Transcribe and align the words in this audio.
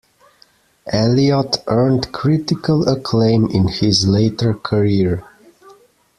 Elliott 0.91 1.57
earned 1.67 2.11
critical 2.11 2.89
acclaim 2.89 3.45
in 3.51 3.67
his 3.67 4.07
later 4.07 4.51
career. 4.55 5.23